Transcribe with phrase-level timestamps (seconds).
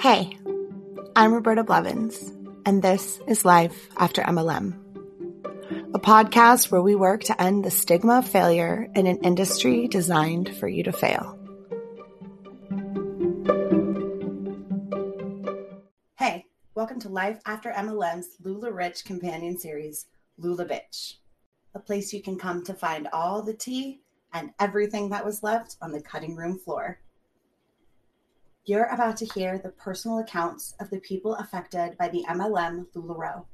[0.00, 0.38] Hey,
[1.14, 2.32] I'm Roberta Blevins,
[2.64, 4.72] and this is Life After MLM,
[5.94, 10.56] a podcast where we work to end the stigma of failure in an industry designed
[10.56, 11.38] for you to fail.
[16.16, 20.06] Hey, welcome to Life After MLM's LuLaRich companion series,
[20.40, 21.16] LuLaBitch,
[21.74, 24.00] a place you can come to find all the tea
[24.32, 27.00] and everything that was left on the cutting room floor.
[28.66, 33.46] You're about to hear the personal accounts of the people affected by the MLM LuLaRoe.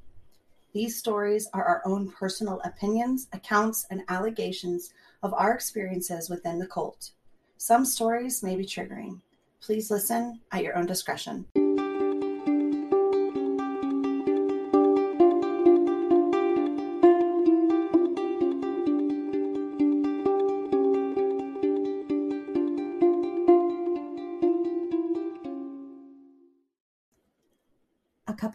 [0.74, 4.92] These stories are our own personal opinions, accounts, and allegations
[5.22, 7.12] of our experiences within the cult.
[7.56, 9.20] Some stories may be triggering.
[9.60, 11.46] Please listen at your own discretion.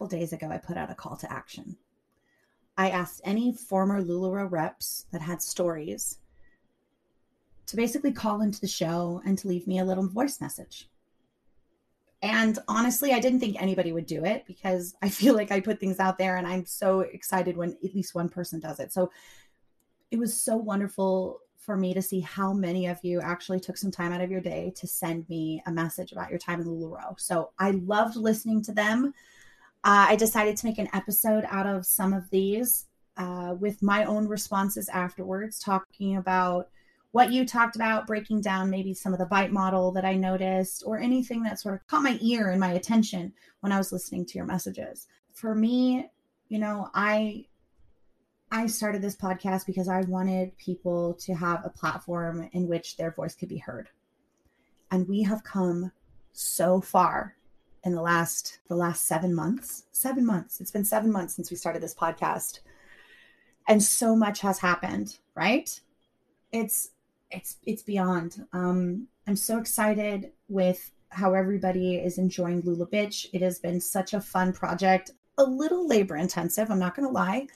[0.02, 1.78] Couple days ago, I put out a call to action.
[2.76, 6.18] I asked any former LuLaRoe reps that had stories
[7.68, 10.90] to basically call into the show and to leave me a little voice message.
[12.24, 15.80] And honestly, I didn't think anybody would do it because I feel like I put
[15.80, 18.92] things out there and I'm so excited when at least one person does it.
[18.92, 19.12] So
[20.10, 23.92] it was so wonderful for me to see how many of you actually took some
[23.92, 27.20] time out of your day to send me a message about your time in LuLaRoe.
[27.20, 29.14] So I loved listening to them.
[29.84, 32.86] Uh, I decided to make an episode out of some of these
[33.18, 36.70] uh, with my own responses afterwards, talking about
[37.12, 40.84] what you talked about, breaking down maybe some of the BITE model that I noticed,
[40.86, 44.26] or anything that sort of caught my ear and my attention when I was listening
[44.28, 45.08] to your messages.
[45.34, 46.10] For me,
[46.48, 47.46] you know, I
[48.52, 53.12] I started this podcast because I wanted people to have a platform in which their
[53.12, 53.90] voice could be heard.
[54.92, 55.92] And we have come
[56.34, 57.38] so far
[57.84, 59.86] in the last the last 7 months.
[59.92, 60.62] 7 months.
[60.62, 62.60] It's been 7 months since we started this podcast.
[63.68, 65.80] And so much has happened, right?
[66.52, 66.92] It's
[67.30, 68.46] it's it's beyond.
[68.54, 73.28] Um I'm so excited with how everybody is enjoying LuLaBitch.
[73.34, 77.14] It has been such a fun project, a little labor intensive, I'm not going to
[77.14, 77.48] lie.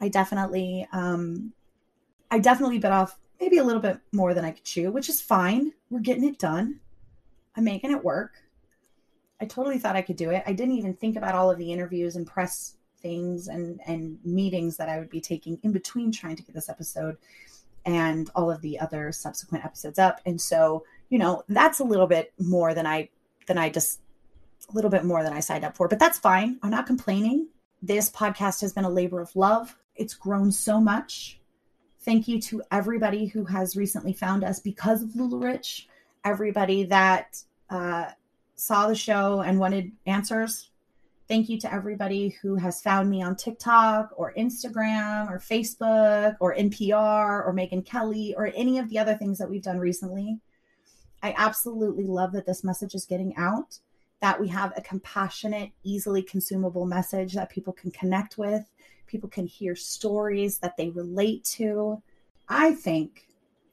[0.00, 1.52] I definitely um
[2.30, 5.20] I definitely bit off maybe a little bit more than I could chew, which is
[5.20, 5.72] fine.
[5.90, 6.80] We're getting it done.
[7.56, 8.41] I'm making it work.
[9.42, 10.44] I totally thought I could do it.
[10.46, 14.76] I didn't even think about all of the interviews and press things and and meetings
[14.76, 17.16] that I would be taking in between trying to get this episode
[17.84, 20.20] and all of the other subsequent episodes up.
[20.24, 23.08] And so, you know, that's a little bit more than I
[23.48, 24.00] than I just
[24.70, 26.60] a little bit more than I signed up for, but that's fine.
[26.62, 27.48] I'm not complaining.
[27.82, 29.76] This podcast has been a labor of love.
[29.96, 31.40] It's grown so much.
[32.02, 35.86] Thank you to everybody who has recently found us because of LuLaRich,
[36.24, 38.10] everybody that uh,
[38.62, 40.70] saw the show and wanted answers.
[41.26, 46.54] Thank you to everybody who has found me on TikTok or Instagram or Facebook or
[46.54, 50.38] NPR or Megyn Kelly or any of the other things that we've done recently.
[51.24, 53.80] I absolutely love that this message is getting out,
[54.20, 58.70] that we have a compassionate, easily consumable message that people can connect with,
[59.08, 62.00] people can hear stories that they relate to.
[62.48, 63.26] I think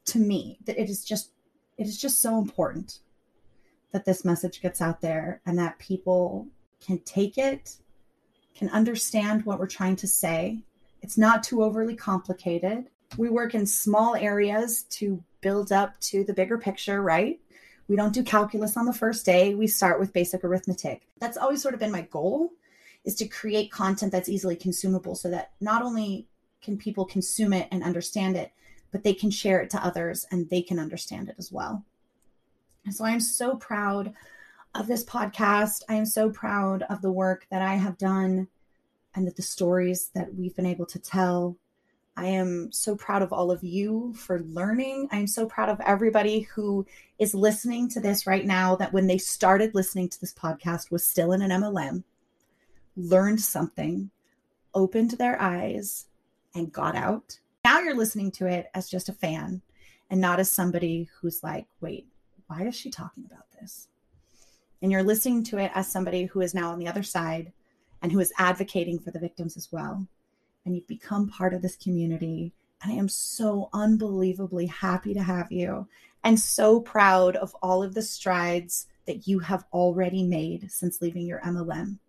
[0.05, 1.29] to me that it is just
[1.77, 3.01] it is just so important
[3.91, 6.47] that this message gets out there and that people
[6.85, 7.75] can take it,
[8.55, 10.59] can understand what we're trying to say.
[11.01, 12.85] It's not too overly complicated.
[13.17, 17.39] We work in small areas to build up to the bigger picture, right?
[17.87, 19.55] We don't do calculus on the first day.
[19.55, 21.07] We start with basic arithmetic.
[21.19, 22.51] That's always sort of been my goal
[23.05, 26.27] is to create content that's easily consumable so that not only
[26.61, 28.51] can people consume it and understand it,
[28.91, 31.85] but they can share it to others and they can understand it as well.
[32.91, 34.13] So I'm so proud
[34.75, 35.83] of this podcast.
[35.89, 38.47] I am so proud of the work that I have done
[39.15, 41.57] and that the stories that we've been able to tell.
[42.15, 45.07] I am so proud of all of you for learning.
[45.11, 46.85] I am so proud of everybody who
[47.17, 51.07] is listening to this right now that when they started listening to this podcast was
[51.07, 52.03] still in an MLM,
[52.97, 54.09] learned something,
[54.73, 56.07] opened their eyes,
[56.53, 57.39] and got out.
[57.63, 59.61] Now you're listening to it as just a fan
[60.09, 62.07] and not as somebody who's like, wait,
[62.49, 63.87] why is she talking about this?
[64.81, 67.53] And you're listening to it as somebody who is now on the other side
[68.01, 70.07] and who is advocating for the victims as well.
[70.65, 72.53] And you've become part of this community.
[72.81, 75.87] And I am so unbelievably happy to have you
[76.23, 81.27] and so proud of all of the strides that you have already made since leaving
[81.27, 81.99] your MLM.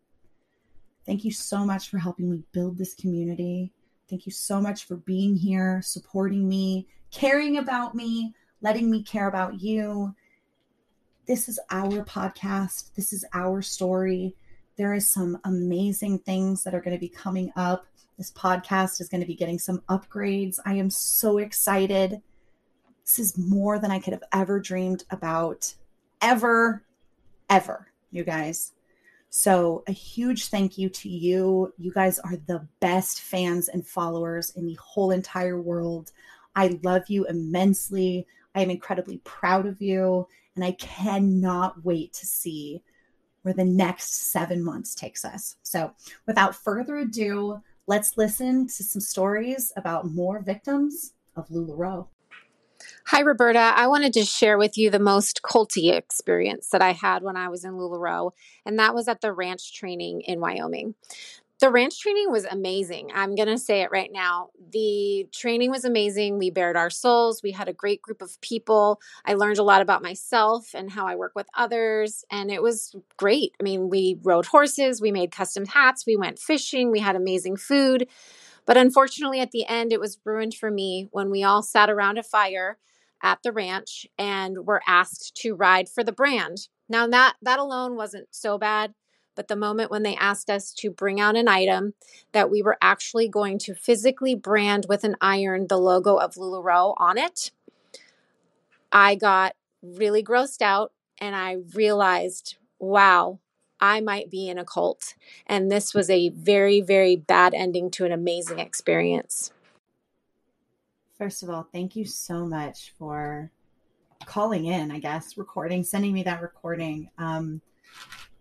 [1.04, 3.72] Thank you so much for helping me build this community.
[4.08, 9.28] Thank you so much for being here, supporting me, caring about me, letting me care
[9.28, 10.14] about you,
[11.31, 12.93] this is our podcast.
[12.97, 14.35] This is our story.
[14.77, 17.87] There is some amazing things that are going to be coming up.
[18.19, 20.59] This podcast is going to be getting some upgrades.
[20.67, 22.21] I am so excited.
[23.06, 25.73] This is more than I could have ever dreamed about,
[26.21, 26.82] ever,
[27.49, 28.73] ever, you guys.
[29.29, 31.73] So, a huge thank you to you.
[31.79, 36.11] You guys are the best fans and followers in the whole entire world.
[36.56, 38.27] I love you immensely.
[38.55, 42.82] I am incredibly proud of you, and I cannot wait to see
[43.43, 45.56] where the next seven months takes us.
[45.62, 45.93] So,
[46.26, 52.08] without further ado, let's listen to some stories about more victims of LuLaRoe.
[53.06, 53.73] Hi, Roberta.
[53.76, 57.49] I wanted to share with you the most culty experience that I had when I
[57.49, 58.32] was in LuLaRoe,
[58.64, 60.94] and that was at the ranch training in Wyoming.
[61.60, 63.10] The ranch training was amazing.
[63.14, 64.48] I'm going to say it right now.
[64.72, 66.38] The training was amazing.
[66.38, 67.42] We bared our souls.
[67.42, 68.98] We had a great group of people.
[69.26, 72.96] I learned a lot about myself and how I work with others, and it was
[73.18, 73.52] great.
[73.60, 77.58] I mean, we rode horses, we made custom hats, we went fishing, we had amazing
[77.58, 78.08] food.
[78.64, 82.16] But unfortunately, at the end, it was ruined for me when we all sat around
[82.16, 82.78] a fire
[83.22, 86.68] at the ranch and were asked to ride for the brand.
[86.88, 88.94] Now that that alone wasn't so bad,
[89.35, 91.94] but the moment when they asked us to bring out an item
[92.32, 96.94] that we were actually going to physically brand with an iron the logo of LuLaRoe
[96.99, 97.50] on it,
[98.93, 103.38] I got really grossed out and I realized, wow,
[103.81, 105.15] I might be in a cult.
[105.47, 109.53] And this was a very, very bad ending to an amazing experience.
[111.17, 113.50] First of all, thank you so much for
[114.25, 117.11] calling in, I guess, recording, sending me that recording.
[117.19, 117.61] Um,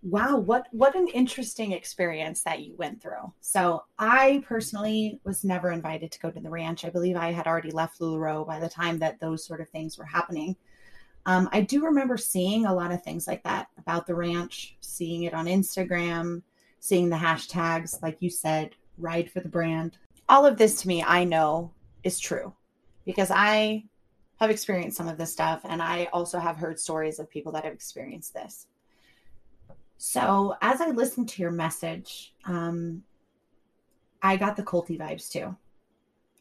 [0.02, 3.34] wow, what what an interesting experience that you went through.
[3.42, 6.86] So I personally was never invited to go to the ranch.
[6.86, 9.98] I believe I had already left LuLaRoe by the time that those sort of things
[9.98, 10.56] were happening.
[11.26, 15.24] Um, I do remember seeing a lot of things like that about the ranch, seeing
[15.24, 16.42] it on Instagram,
[16.80, 19.98] seeing the hashtags, like you said, ride for the brand.
[20.28, 21.72] All of this to me, I know
[22.04, 22.54] is true
[23.06, 23.84] because I
[24.40, 27.66] have experienced some of this stuff and I also have heard stories of people that
[27.66, 28.68] have experienced this.
[30.02, 33.04] So as I listened to your message, um,
[34.22, 35.54] I got the culty vibes too.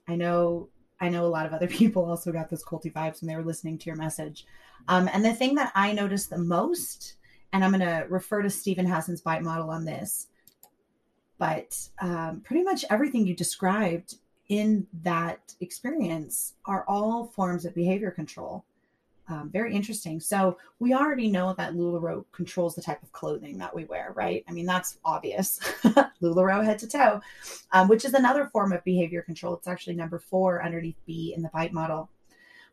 [0.06, 0.68] I know
[1.00, 3.42] I know a lot of other people also got those culty vibes when they were
[3.42, 4.46] listening to your message.
[4.86, 7.16] Um, and the thing that I noticed the most,
[7.52, 10.28] and I'm going to refer to Steven Hassan's BITE model on this,
[11.38, 14.14] but um, pretty much everything you described
[14.48, 18.64] in that experience are all forms of behavior control.
[19.30, 20.20] Um, very interesting.
[20.20, 24.42] So we already know that LuLaRoe controls the type of clothing that we wear, right?
[24.48, 25.58] I mean, that's obvious.
[26.22, 27.20] LuLaRoe head to toe,
[27.72, 29.54] um, which is another form of behavior control.
[29.54, 32.08] It's actually number four underneath B in the BITE model.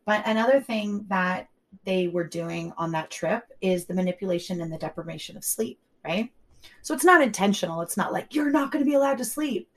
[0.05, 1.49] But another thing that
[1.83, 6.31] they were doing on that trip is the manipulation and the deprivation of sleep, right?
[6.83, 7.81] So it's not intentional.
[7.81, 9.69] It's not like you're not going to be allowed to sleep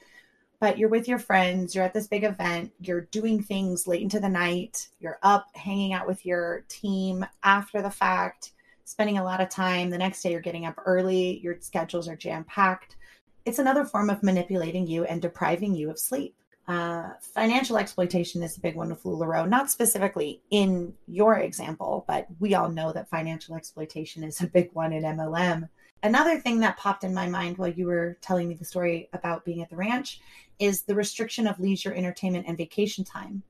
[0.61, 4.19] but you're with your friends, you're at this big event, you're doing things late into
[4.19, 8.53] the night, you're up hanging out with your team after the fact,
[8.85, 9.91] spending a lot of time.
[9.91, 12.97] The next day, you're getting up early, your schedules are jam packed.
[13.45, 16.35] It's another form of manipulating you and depriving you of sleep.
[16.67, 22.27] Uh, financial exploitation is a big one with LuLaRoe, not specifically in your example, but
[22.41, 25.69] we all know that financial exploitation is a big one in MLM.
[26.03, 29.45] Another thing that popped in my mind while you were telling me the story about
[29.45, 30.21] being at the ranch
[30.59, 33.43] is the restriction of leisure, entertainment, and vacation time.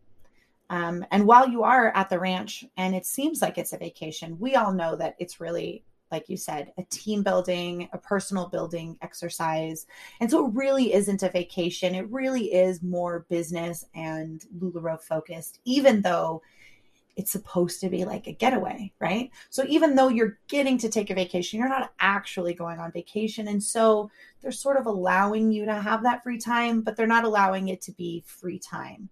[0.71, 4.39] Um, and while you are at the ranch and it seems like it's a vacation,
[4.39, 8.99] we all know that it's really, like you said, a team building, a personal building
[9.01, 9.87] exercise.
[10.21, 11.95] And so it really isn't a vacation.
[11.95, 16.43] It really is more business and LuLaRoe focused, even though
[17.19, 19.33] it's supposed to be like a getaway, right?
[19.51, 23.49] So even though you're getting to take a vacation, you're not actually going on vacation.
[23.49, 24.09] And so
[24.41, 27.83] they're sort of allowing you to have that free time, but they're not allowing it
[27.83, 29.09] to be free time.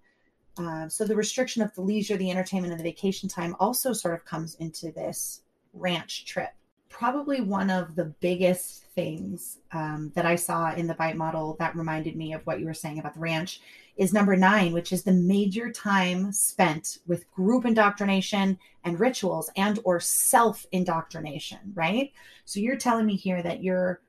[0.56, 4.14] Uh, so the restriction of the leisure, the entertainment, and the vacation time also sort
[4.14, 6.54] of comes into this ranch trip.
[6.88, 11.76] Probably one of the biggest things um, that I saw in the BITE model that
[11.76, 13.60] reminded me of what you were saying about the ranch
[13.96, 19.78] is number nine, which is the major time spent with group indoctrination and rituals and
[19.84, 22.12] or self indoctrination, right?
[22.44, 24.00] So you're telling me here that you're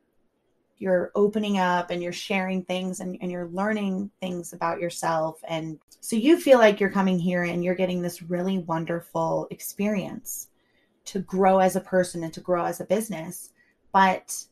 [0.79, 5.39] you're opening up and you're sharing things and, and you're learning things about yourself.
[5.47, 10.49] And so you feel like you're coming here and you're getting this really wonderful experience
[11.07, 13.51] to grow as a person and to grow as a business.
[13.91, 14.43] But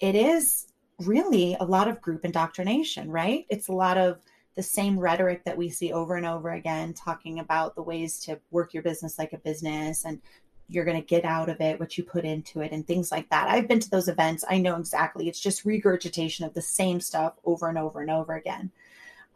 [0.00, 0.68] it is
[1.00, 3.46] really a lot of group indoctrination, right?
[3.48, 4.20] It's a lot of
[4.56, 8.40] the same rhetoric that we see over and over again, talking about the ways to
[8.50, 10.20] work your business like a business and
[10.68, 13.28] you're going to get out of it, what you put into it, and things like
[13.30, 13.48] that.
[13.48, 14.44] I've been to those events.
[14.48, 15.28] I know exactly.
[15.28, 18.70] It's just regurgitation of the same stuff over and over and over again.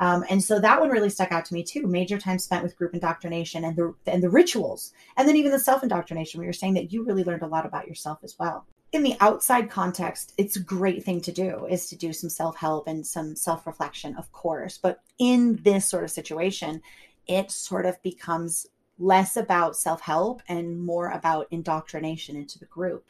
[0.02, 1.86] Um, and so that one really stuck out to me too.
[1.86, 5.60] Major time spent with group indoctrination and the and the rituals, and then even the
[5.60, 6.38] self indoctrination.
[6.38, 8.66] Where you're saying that you really learned a lot about yourself as well.
[8.90, 12.56] In the outside context, it's a great thing to do is to do some self
[12.56, 14.76] help and some self reflection, of course.
[14.76, 16.82] But in this sort of situation,
[17.28, 18.66] it sort of becomes
[18.98, 23.06] less about self help and more about indoctrination into the group.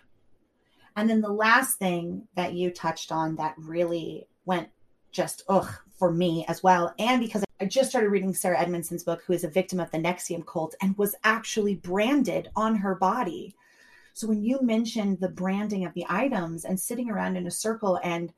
[0.94, 4.68] And then the last thing that you touched on that really went
[5.12, 6.94] just ugh for me as well.
[6.98, 9.98] And because I just started reading Sarah Edmondson's book, who is a victim of the
[9.98, 13.54] NXIVM cult and was actually branded on her body.
[14.14, 18.00] So when you mentioned the branding of the items and sitting around in a circle
[18.02, 18.32] and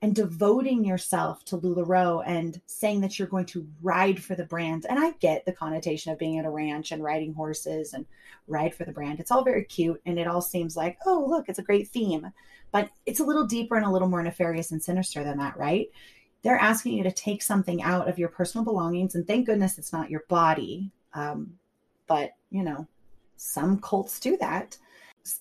[0.00, 4.86] and devoting yourself to LuLaRoe and saying that you're going to ride for the brand.
[4.88, 8.06] And I get the connotation of being at a ranch and riding horses and
[8.46, 9.18] ride for the brand.
[9.18, 12.30] It's all very cute and it all seems like, oh, look, it's a great theme.
[12.70, 15.88] But it's a little deeper and a little more nefarious and sinister than that, right?
[16.42, 19.16] They're asking you to take something out of your personal belongings.
[19.16, 20.92] And thank goodness it's not your body.
[21.12, 21.58] Um,
[22.06, 22.86] but, you know,
[23.36, 24.78] some cults do that.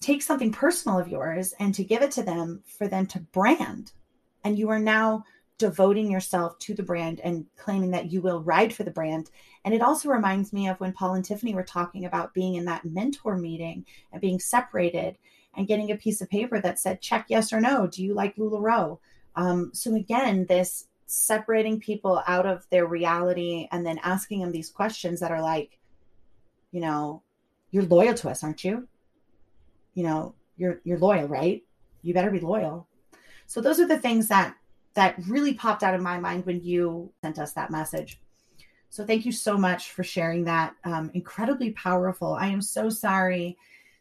[0.02, 3.92] Take something personal of yours and to give it to them for them to brand
[4.44, 5.24] and you are now
[5.58, 9.32] devoting yourself to the brand and claiming that you will ride for the brand.
[9.66, 12.66] And it also reminds me of when Paul and Tiffany were talking about being in
[12.66, 15.18] that mentor meeting and being separated
[15.56, 17.88] and getting a piece of paper that said, check yes or no.
[17.88, 19.00] Do you like LuLaRoe?
[19.36, 24.70] Um, so again, this separating people out of their reality and then asking them these
[24.70, 25.80] questions that are like,
[26.72, 27.24] you know,
[27.72, 28.88] you're loyal to us, aren't you?
[29.94, 31.64] You know, you're you're loyal, right?
[32.02, 32.88] You better be loyal.
[33.48, 34.56] So those are the things that
[34.94, 38.20] that really popped out of my mind when you sent us that message.
[38.90, 40.76] So thank you so much for sharing that.
[40.84, 42.34] Um, incredibly powerful.
[42.34, 43.58] I am so sorry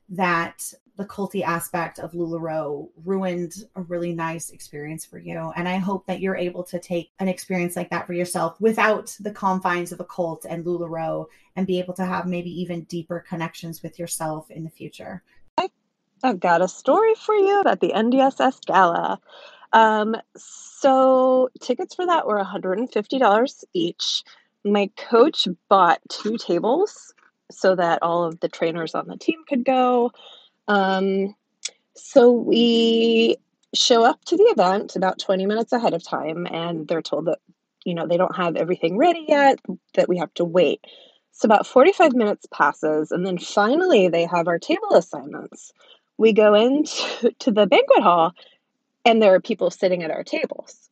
[0.08, 5.52] that the culty aspect of LuLaRoe ruined a really nice experience for you.
[5.54, 9.14] And I hope that you're able to take an experience like that for yourself without
[9.20, 11.26] the confines of a cult and LuLaRoe
[11.56, 15.22] and be able to have maybe even deeper connections with yourself in the future.
[16.22, 19.20] I've got a story for you about the NDSS gala.
[19.72, 24.24] Um, so tickets for that were $150 each.
[24.64, 27.14] My coach bought two tables
[27.50, 30.12] so that all of the trainers on the team could go.
[30.66, 31.34] Um,
[31.94, 33.36] so we
[33.74, 37.38] show up to the event about 20 minutes ahead of time and they're told that
[37.84, 39.58] you know they don't have everything ready yet
[39.94, 40.80] that we have to wait
[41.32, 45.72] so about 45 minutes passes and then finally they have our table assignments
[46.18, 48.32] we go into to the banquet hall
[49.04, 50.90] and there are people sitting at our tables.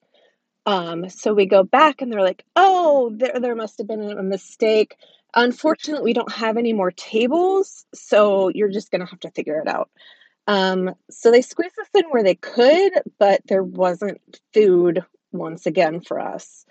[0.67, 4.23] Um, so we go back and they're like, oh, there, there must have been a
[4.23, 4.97] mistake.
[5.35, 9.61] Unfortunately, we don't have any more tables, so you're just going to have to figure
[9.61, 9.91] it out.
[10.47, 14.21] Um, so they squeezed us in where they could, but there wasn't
[14.53, 16.65] food once again for us.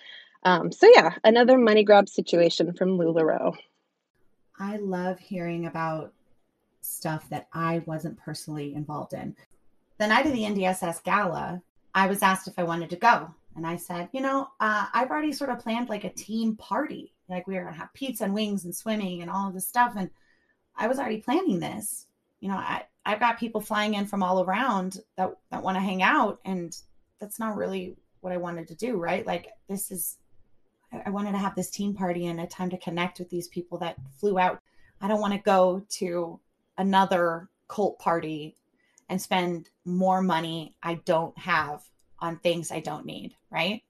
[0.44, 3.56] Um, so yeah, another money grab situation from LuLaRoe.
[4.60, 6.14] I love hearing about
[6.84, 9.36] stuff that I wasn't personally involved in.
[9.98, 11.62] The night of the NDSS gala,
[11.96, 13.34] I was asked if I wanted to go.
[13.56, 17.14] And I said, you know, uh, I've already sort of planned like a team party.
[17.30, 19.68] Like we were going to have pizza and wings and swimming and all of this
[19.68, 19.94] stuff.
[19.96, 20.10] And
[20.76, 22.08] I was already planning this.
[22.40, 25.82] You know, I, I've got people flying in from all around that, that want to
[25.82, 26.40] hang out.
[26.46, 26.76] And
[27.20, 29.26] that's not really what I wanted to do, right?
[29.26, 30.18] Like this is,
[31.06, 33.78] I wanted to have this team party and a time to connect with these people
[33.80, 34.60] that flew out.
[35.02, 36.40] I don't want to go to
[36.78, 38.56] another cult party
[39.10, 41.84] and spend more money I don't have
[42.20, 43.84] on things I don't need, right?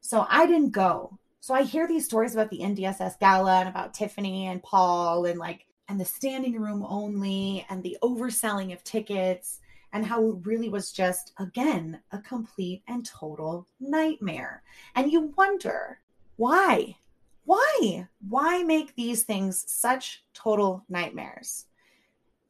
[0.00, 1.18] So I didn't go.
[1.40, 5.38] So I hear these stories about the NDSS gala and about Tiffany and Paul and
[5.38, 9.60] like and the standing room only and the overselling of tickets
[9.92, 14.62] and how it really was just again a complete and total nightmare.
[14.94, 16.00] And you wonder
[16.36, 16.96] why?
[17.44, 18.08] Why?
[18.28, 21.66] Why make these things such total nightmares?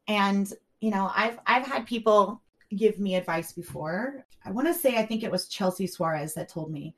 [0.07, 2.41] And you know, I've I've had people
[2.75, 4.25] give me advice before.
[4.45, 6.95] I want to say I think it was Chelsea Suarez that told me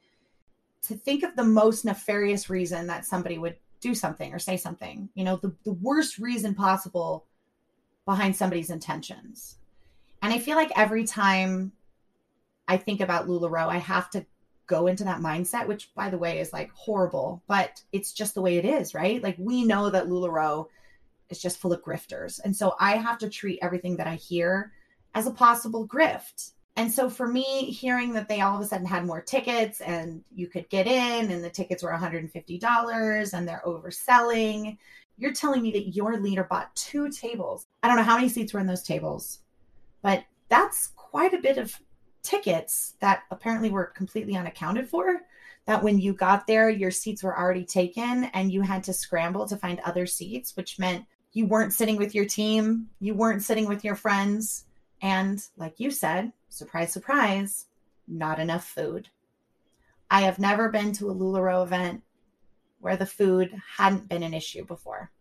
[0.84, 5.10] to think of the most nefarious reason that somebody would do something or say something.
[5.16, 7.26] You know, the, the worst reason possible
[8.06, 9.58] behind somebody's intentions.
[10.22, 11.72] And I feel like every time
[12.68, 14.26] I think about LuLaRoe, I have to
[14.68, 18.42] go into that mindset, which by the way is like horrible, but it's just the
[18.42, 19.24] way it is, right?
[19.24, 20.68] Like we know that LuLaRoe
[21.30, 22.40] is just full of grifters.
[22.44, 24.74] And so I have to treat everything that I hear
[25.16, 26.52] as a possible grift.
[26.76, 30.24] And so for me, hearing that they all of a sudden had more tickets and
[30.36, 34.78] you could get in and the tickets were $150 and they're overselling,
[35.18, 37.66] You're telling me that your leader bought two tables.
[37.82, 39.40] I don't know how many seats were in those tables,
[40.04, 41.80] but that's quite a bit of
[42.24, 45.22] tickets that apparently were completely unaccounted for.
[45.66, 49.46] That when you got there, your seats were already taken and you had to scramble
[49.48, 53.68] to find other seats, which meant you weren't sitting with your team, you weren't sitting
[53.68, 54.66] with your friends.
[55.02, 57.66] And like you said, surprise, surprise,
[58.08, 59.10] not enough food.
[60.10, 62.02] I have never been to a LuLaRoe event
[62.80, 65.12] where the food hadn't been an issue before.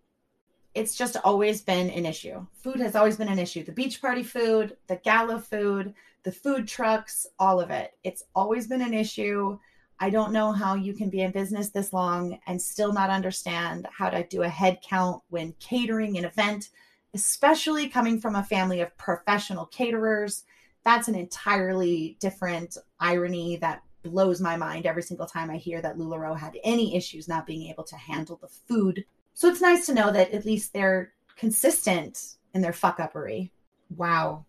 [0.77, 2.47] It's just always been an issue.
[2.63, 3.65] Food has always been an issue.
[3.65, 7.93] The beach party food, the gala food, the food trucks, all of it.
[8.05, 9.59] It's always been an issue.
[9.99, 13.89] I don't know how you can be in business this long and still not understand
[13.91, 16.69] how to do a head count when catering an event,
[17.15, 20.45] especially coming from a family of professional caterers.
[20.85, 25.97] That's an entirely different irony that blows my mind every single time I hear that
[25.97, 29.07] LuLaRoe had any issues not being able to handle the food.
[29.37, 33.51] So it's nice to know that at least they're consistent in their fuck uppery.
[33.95, 34.47] Wow.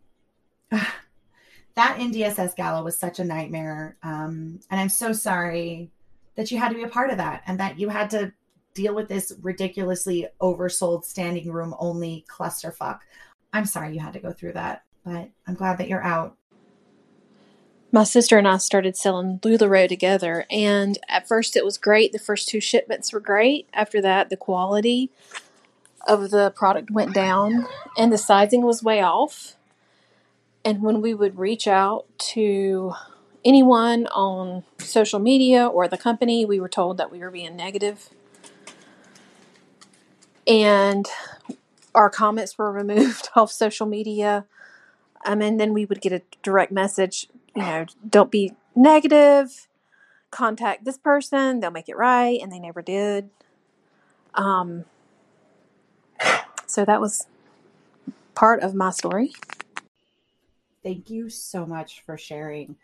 [0.72, 0.88] that
[1.75, 3.98] NDSS gala was such a nightmare.
[4.01, 5.91] Um, and I'm so sorry
[6.36, 8.32] that you had to be a part of that and that you had to
[8.75, 13.00] deal with this ridiculously oversold standing room only clusterfuck.
[13.51, 16.38] I'm sorry you had to go through that, but I'm glad that you're out
[17.91, 22.12] my sister and I started selling LuLaRoe together, and at first it was great.
[22.12, 23.67] The first two shipments were great.
[23.74, 25.10] After that, the quality
[26.08, 27.65] of the product went down,
[27.98, 29.56] and the sizing was way off.
[30.65, 32.94] And when we would reach out to
[33.46, 38.10] anyone on social media or the company, we were told that we were being negative.
[40.46, 41.06] And
[41.96, 44.46] our comments were removed off social media.
[45.25, 47.27] Um, and then we would get a direct message
[47.58, 49.68] you know, don't be negative.
[50.30, 53.32] Contact this person, they'll make it right, and they never did.
[54.36, 54.86] Um,
[56.68, 57.26] so that was
[58.36, 59.34] part of my story.
[60.84, 62.75] Thank you so much for sharing.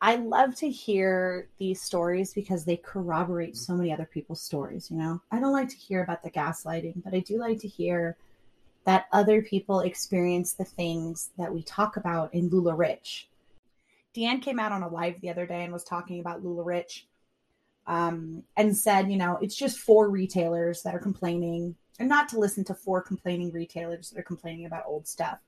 [0.00, 4.90] I love to hear these stories because they corroborate so many other people's stories.
[4.90, 7.68] You know, I don't like to hear about the gaslighting, but I do like to
[7.68, 8.16] hear
[8.86, 13.24] that other people experience the things that we talk about in LuLaRich.
[14.14, 17.02] DeAnne came out on a live the other day and was talking about LuLaRich
[17.86, 22.38] um, and said, you know, it's just four retailers that are complaining and not to
[22.38, 25.38] listen to four complaining retailers that are complaining about old stuff.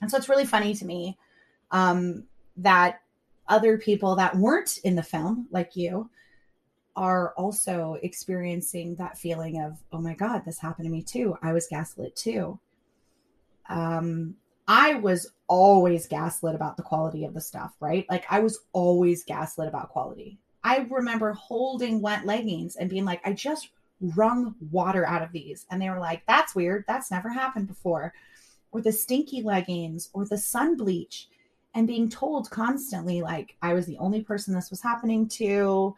[0.00, 1.18] And so it's really funny to me
[1.70, 2.24] um,
[2.56, 3.02] that
[3.48, 6.08] other people that weren't in the film, like you,
[6.96, 11.36] are also experiencing that feeling of, oh my God, this happened to me too.
[11.42, 12.58] I was gaslit too.
[13.68, 14.36] Um,
[14.72, 18.06] I was always gaslit about the quality of the stuff, right?
[18.08, 20.38] Like I was always gaslit about quality.
[20.62, 25.66] I remember holding wet leggings and being like, I just wrung water out of these.
[25.72, 26.84] And they were like, that's weird.
[26.86, 28.14] That's never happened before.
[28.70, 31.26] Or the stinky leggings or the sun bleach
[31.74, 35.96] and being told constantly, like, I was the only person this was happening to.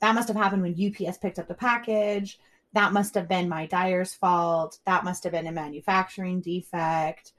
[0.00, 2.40] That must have happened when UPS picked up the package.
[2.72, 4.80] That must have been my dyer's fault.
[4.86, 7.32] That must have been a manufacturing defect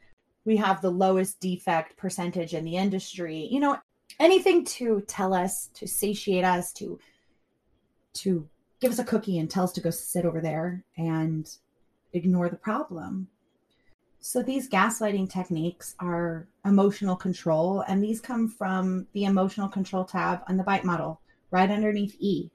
[0.45, 3.47] we have the lowest defect percentage in the industry.
[3.52, 3.78] You know
[4.19, 6.99] anything to tell us to satiate us to
[8.13, 8.47] to
[8.82, 11.49] give us a cookie and tell us to go sit over there and
[12.13, 13.28] ignore the problem.
[14.21, 20.41] So these gaslighting techniques are emotional control and these come from the emotional control tab
[20.47, 21.21] on the BITE model
[21.52, 22.49] right underneath e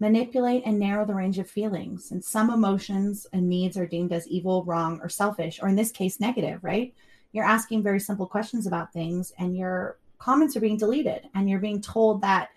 [0.00, 2.10] manipulate and narrow the range of feelings.
[2.10, 5.92] And some emotions and needs are deemed as evil, wrong, or selfish, or in this
[5.92, 6.94] case, negative, right?
[7.32, 11.58] You're asking very simple questions about things, and your comments are being deleted, and you're
[11.58, 12.50] being told that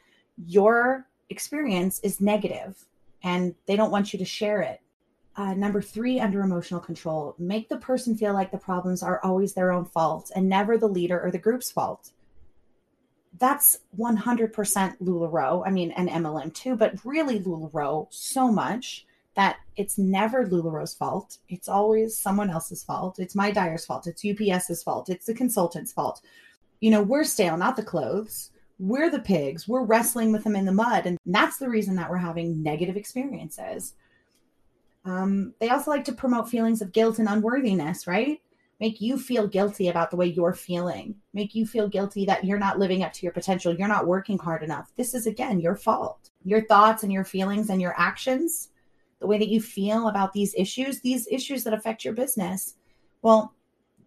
[0.46, 2.86] your experience is negative
[3.24, 4.82] and they don't want you to share it.
[5.36, 9.54] Uh, number three, under emotional control, make the person feel like the problems are always
[9.54, 12.12] their own fault and never the leader or the group's fault
[13.40, 14.54] that's 100%
[15.02, 15.64] LuLaRoe.
[15.66, 21.38] I mean, and MLM too, but really LuLaRoe so much that it's never LuLaRoe's fault.
[21.48, 23.20] It's always someone else's fault.
[23.20, 24.08] It's my dyer's fault.
[24.08, 25.10] It's UPS's fault.
[25.10, 26.22] It's the consultant's fault.
[26.80, 28.52] You know, we're stale, not the clothes.
[28.80, 29.68] We're the pigs.
[29.68, 31.06] We're wrestling with them in the mud.
[31.06, 33.94] And that's the reason that we're having negative experiences.
[35.06, 38.42] Um, they also like to promote feelings of guilt and unworthiness, right?
[38.80, 42.60] Make you feel guilty about the way you're feeling, make you feel guilty that you're
[42.60, 44.92] not living up to your potential, you're not working hard enough.
[44.96, 46.30] This is, again, your fault.
[46.44, 48.70] Your thoughts and your feelings and your actions,
[49.20, 52.76] the way that you feel about these issues, these issues that affect your business,
[53.22, 53.54] well,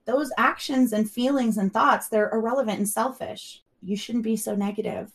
[0.05, 3.63] those actions and feelings and thoughts, they're irrelevant and selfish.
[3.83, 5.11] You shouldn't be so negative.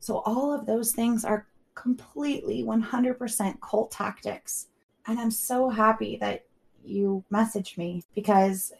[0.00, 4.66] So, all of those things are completely 100% cult tactics
[5.06, 6.44] And I'm so happy that
[6.84, 8.72] you message me because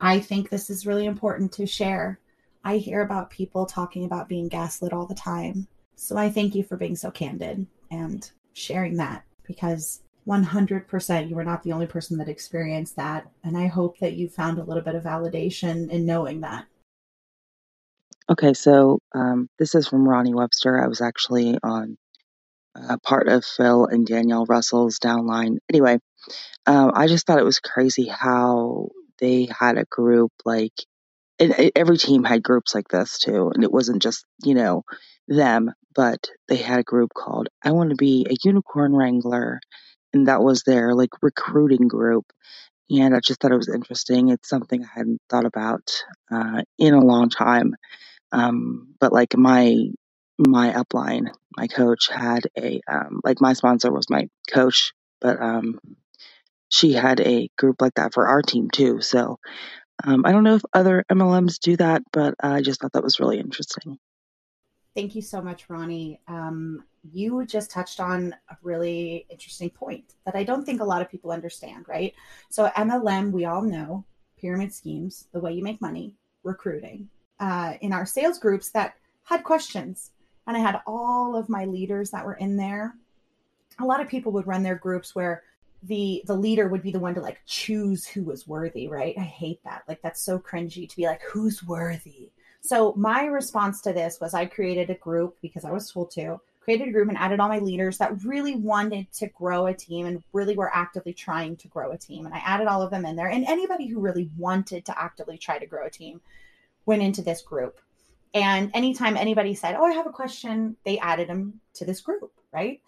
[0.00, 2.18] I think this is really important to share.
[2.64, 5.68] I hear about people talking about being gaslit all the time.
[5.96, 11.44] So I thank you for being so candid and sharing that because 100% you were
[11.44, 13.30] not the only person that experienced that.
[13.42, 16.66] And I hope that you found a little bit of validation in knowing that.
[18.30, 20.82] Okay, so um, this is from Ronnie Webster.
[20.82, 21.98] I was actually on
[22.74, 25.58] a part of Phil and Danielle Russell's downline.
[25.70, 25.98] Anyway,
[26.66, 30.74] um, I just thought it was crazy how they had a group like,
[31.38, 34.84] and every team had groups like this too, and it wasn't just you know
[35.28, 39.60] them, but they had a group called "I Want to Be a Unicorn Wrangler,"
[40.12, 42.26] and that was their like recruiting group.
[42.90, 44.28] And I just thought it was interesting.
[44.28, 45.90] It's something I hadn't thought about
[46.30, 47.74] uh, in a long time.
[48.32, 49.76] Um, but like my
[50.38, 55.78] my upline, my coach had a um, like my sponsor was my coach, but um,
[56.74, 59.00] she had a group like that for our team too.
[59.00, 59.38] So
[60.02, 63.20] um, I don't know if other MLMs do that, but I just thought that was
[63.20, 63.96] really interesting.
[64.96, 66.20] Thank you so much, Ronnie.
[66.26, 71.00] Um, you just touched on a really interesting point that I don't think a lot
[71.00, 72.12] of people understand, right?
[72.50, 74.04] So, MLM, we all know
[74.40, 77.08] pyramid schemes, the way you make money, recruiting.
[77.40, 80.10] Uh, in our sales groups that had questions,
[80.46, 82.94] and I had all of my leaders that were in there.
[83.80, 85.42] A lot of people would run their groups where
[85.86, 89.14] the the leader would be the one to like choose who was worthy, right?
[89.18, 89.84] I hate that.
[89.86, 92.30] Like that's so cringy to be like who's worthy.
[92.60, 96.40] So my response to this was I created a group because I was told to,
[96.62, 100.06] created a group and added all my leaders that really wanted to grow a team
[100.06, 102.24] and really were actively trying to grow a team.
[102.24, 103.28] And I added all of them in there.
[103.28, 106.22] And anybody who really wanted to actively try to grow a team
[106.86, 107.78] went into this group.
[108.32, 112.32] And anytime anybody said, Oh, I have a question, they added them to this group,
[112.50, 112.80] right?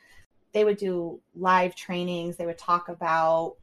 [0.57, 2.39] They would do live trainings.
[2.39, 3.57] They would talk about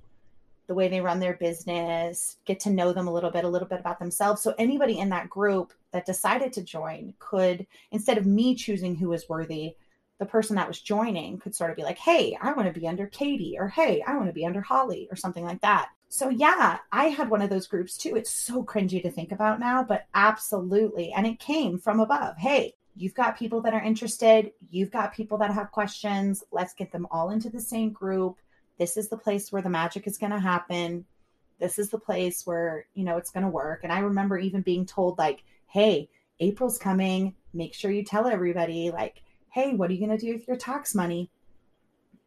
[0.67, 3.67] the way they run their business, get to know them a little bit, a little
[3.67, 4.43] bit about themselves.
[4.43, 9.09] So anybody in that group that decided to join could, instead of me choosing who
[9.09, 9.75] was worthy,
[10.19, 12.87] the person that was joining could sort of be like, hey, I want to be
[12.87, 15.89] under Katie, or hey, I want to be under Holly, or something like that.
[16.09, 18.15] So, yeah, I had one of those groups too.
[18.15, 21.11] It's so cringy to think about now, but absolutely.
[21.11, 22.37] And it came from above.
[22.37, 26.43] Hey, you've got people that are interested, you've got people that have questions.
[26.51, 28.37] Let's get them all into the same group.
[28.77, 31.05] This is the place where the magic is going to happen.
[31.59, 33.81] This is the place where you know it's going to work.
[33.83, 37.35] And i remember even being told like hey april's coming.
[37.53, 40.57] Make sure you tell everybody like hey what are you going to do with your
[40.57, 41.29] tax money?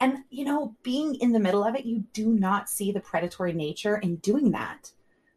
[0.01, 3.53] And you know being in the middle of it you do not see the predatory
[3.53, 4.93] nature in doing that.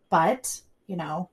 [0.10, 1.30] But you know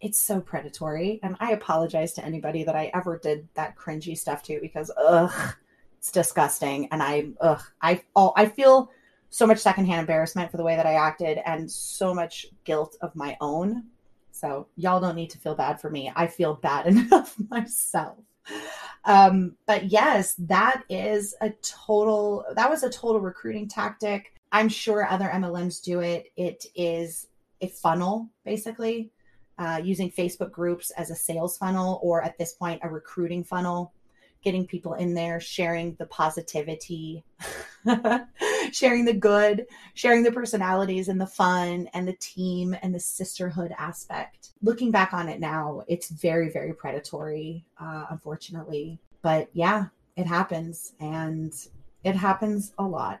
[0.00, 4.42] it's so predatory and i apologize to anybody that i ever did that cringy stuff
[4.42, 5.54] to because ugh
[5.98, 8.90] it's disgusting and i ugh i oh i feel
[9.30, 13.14] so much secondhand embarrassment for the way that I acted and so much guilt of
[13.14, 13.84] my own.
[14.32, 16.12] So y'all don't need to feel bad for me.
[16.14, 18.18] I feel bad enough myself.
[19.04, 24.34] Um, but yes, that is a total that was a total recruiting tactic.
[24.52, 26.28] I'm sure other MLMs do it.
[26.36, 27.26] It is
[27.60, 29.10] a funnel, basically,
[29.58, 33.92] uh, using Facebook groups as a sales funnel, or at this point, a recruiting funnel
[34.42, 37.24] getting people in there, sharing the positivity,
[38.72, 43.74] sharing the good, sharing the personalities and the fun and the team and the sisterhood
[43.78, 44.50] aspect.
[44.62, 48.98] Looking back on it now, it's very, very predatory, uh, unfortunately.
[49.22, 51.52] But yeah, it happens and
[52.04, 53.20] it happens a lot.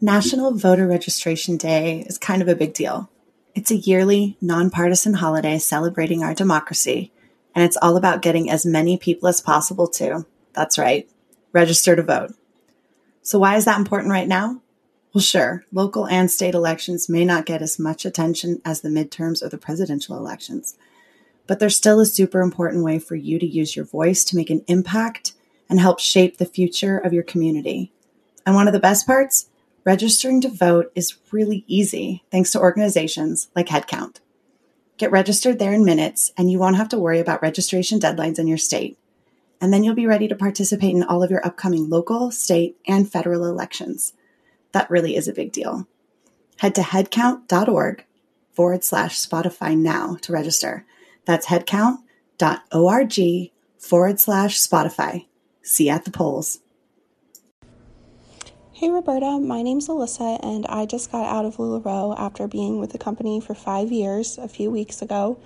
[0.00, 3.10] National Voter Registration Day is kind of a big deal.
[3.56, 7.10] It's a yearly, nonpartisan holiday celebrating our democracy,
[7.52, 11.08] and it's all about getting as many people as possible to, that's right,
[11.52, 12.32] register to vote.
[13.22, 14.60] So, why is that important right now?
[15.12, 19.42] Well, sure, local and state elections may not get as much attention as the midterms
[19.42, 20.76] or the presidential elections,
[21.48, 24.50] but they're still a super important way for you to use your voice to make
[24.50, 25.32] an impact
[25.68, 27.90] and help shape the future of your community.
[28.46, 29.48] And one of the best parts?
[29.84, 34.20] Registering to vote is really easy thanks to organizations like HeadCount.
[34.98, 38.48] Get registered there in minutes, and you won't have to worry about registration deadlines in
[38.48, 38.98] your state.
[39.60, 43.10] And then you'll be ready to participate in all of your upcoming local, state, and
[43.10, 44.12] federal elections.
[44.72, 45.86] That really is a big deal.
[46.58, 48.04] Head to headcount.org
[48.52, 50.84] forward slash Spotify now to register.
[51.24, 55.26] That's headcount.org forward slash Spotify.
[55.62, 56.58] See you at the polls.
[58.78, 62.92] Hey Roberta, my name's Alyssa, and I just got out of LuLaRoe after being with
[62.92, 65.36] the company for five years a few weeks ago.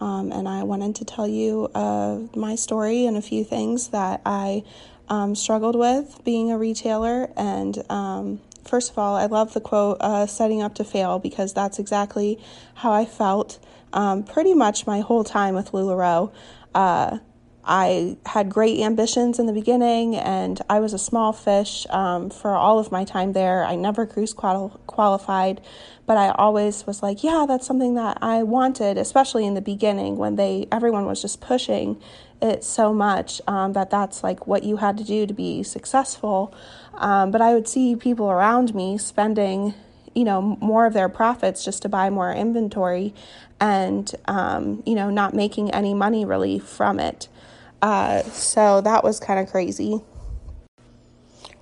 [0.00, 4.20] Um, and I wanted to tell you uh, my story and a few things that
[4.26, 4.64] I
[5.08, 7.30] um, struggled with being a retailer.
[7.36, 11.52] And um, first of all, I love the quote, uh, setting up to fail, because
[11.52, 12.40] that's exactly
[12.74, 13.60] how I felt
[13.92, 16.32] um, pretty much my whole time with LuLaRoe.
[16.74, 17.18] Uh,
[17.64, 22.50] I had great ambitions in the beginning, and I was a small fish um, for
[22.56, 23.64] all of my time there.
[23.64, 25.60] I never cruise qual- qualified,
[26.04, 30.16] but I always was like, yeah, that's something that I wanted, especially in the beginning
[30.16, 32.00] when they everyone was just pushing
[32.40, 36.52] it so much um, that that's like what you had to do to be successful.
[36.94, 39.74] Um, but I would see people around me spending
[40.14, 43.14] you know more of their profits just to buy more inventory
[43.60, 47.28] and um, you know not making any money really from it
[47.82, 50.00] uh, so that was kind of crazy.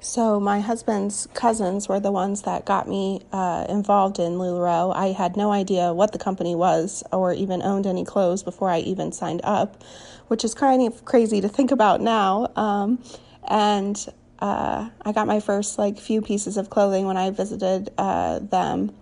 [0.03, 4.95] So my husband's cousins were the ones that got me uh, involved in LuLaRoe.
[4.95, 8.79] I had no idea what the company was or even owned any clothes before I
[8.79, 9.83] even signed up,
[10.29, 12.51] which is kind of crazy to think about now.
[12.57, 13.03] Um,
[13.47, 14.07] and
[14.39, 18.93] uh, I got my first like few pieces of clothing when I visited uh, them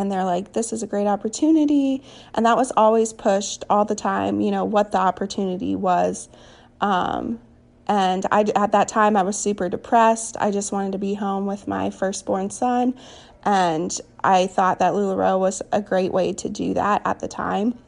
[0.00, 2.02] and they're like this is a great opportunity.
[2.34, 6.28] And that was always pushed all the time you know what the opportunity was.
[6.80, 7.38] Um,
[7.86, 10.36] and I, at that time i was super depressed.
[10.40, 12.94] I just wanted to be home with my firstborn son.
[13.44, 17.78] And i thought that LuLaRoe was a great way to do that at the time.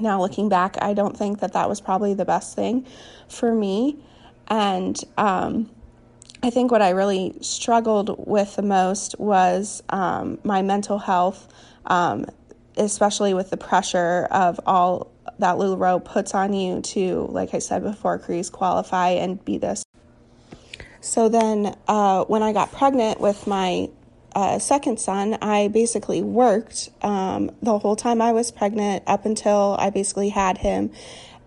[0.00, 2.86] Now looking back i don't think that that was probably the best thing
[3.28, 3.98] for me.
[4.48, 5.68] And um,
[6.46, 11.52] I think what I really struggled with the most was um, my mental health,
[11.86, 12.26] um,
[12.76, 17.82] especially with the pressure of all that LuLaRoe puts on you to, like I said
[17.82, 19.82] before, cruise qualify and be this.
[21.00, 23.90] So then, uh, when I got pregnant with my
[24.36, 29.74] uh, second son, I basically worked um, the whole time I was pregnant up until
[29.80, 30.92] I basically had him.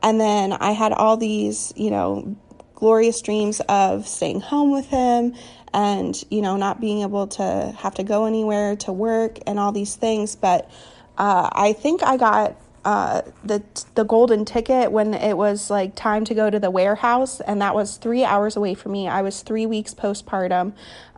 [0.04, 2.36] And then I had all these, you know,
[2.80, 5.36] glorious dreams of staying home with him
[5.74, 9.72] and, you know, not being able to have to go anywhere to work and all
[9.72, 10.36] these things.
[10.36, 10.70] But
[11.18, 13.62] uh, I think I got uh, the
[13.96, 17.76] the golden ticket when it was like time to go to the warehouse, and that
[17.76, 19.08] was three hours away from me.
[19.08, 20.74] I was three weeks postpartum,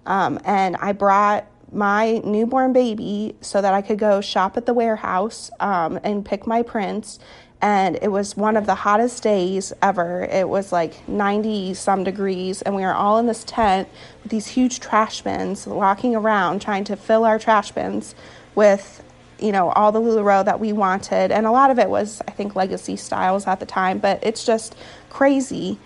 [0.05, 4.73] um, and I brought my newborn baby so that I could go shop at the
[4.73, 7.19] warehouse um, and pick my prints
[7.61, 10.23] and it was one of the hottest days ever.
[10.23, 13.87] It was like 90 some degrees, and we were all in this tent
[14.23, 18.15] with these huge trash bins, walking around trying to fill our trash bins
[18.55, 19.03] with,
[19.39, 21.31] you know, all the LuLaRoe that we wanted.
[21.31, 24.43] And a lot of it was, I think, legacy styles at the time, but it's
[24.43, 24.75] just
[25.09, 25.77] crazy.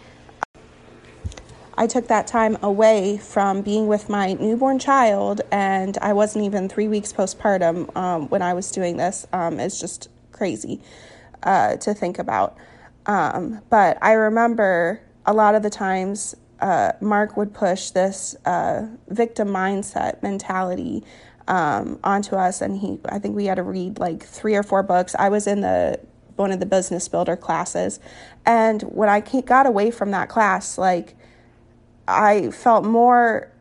[1.78, 6.70] I took that time away from being with my newborn child, and I wasn't even
[6.70, 9.28] three weeks postpartum um, when I was doing this.
[9.34, 10.80] Um, it's just crazy
[11.44, 12.58] uh, to think about.
[13.06, 18.88] Um, but I remember a lot of the times uh, Mark would push this uh,
[19.10, 21.04] victim mindset mentality
[21.48, 24.82] um, onto us, and he I think we had to read like three or four
[24.82, 25.16] books.
[25.20, 26.00] I was in the
[26.36, 28.00] one of the business builder classes,
[28.46, 31.16] and when I got away from that class, like
[32.08, 33.52] I felt more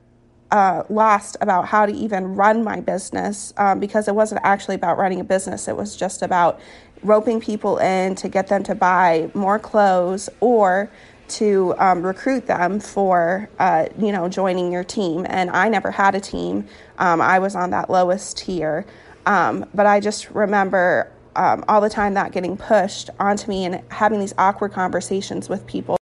[0.50, 4.98] uh, lost about how to even run my business um, because it wasn't actually about
[4.98, 5.66] running a business.
[5.68, 6.60] It was just about
[7.04, 10.90] roping people in to get them to buy more clothes or
[11.26, 15.26] to um, recruit them for uh, you know joining your team.
[15.28, 16.66] And i never had a team.
[16.98, 18.84] Um, i was on that lowest tier.
[19.26, 23.82] Um, but i just remember um, all the time that getting pushed onto me and
[23.90, 25.98] having these awkward conversations with people.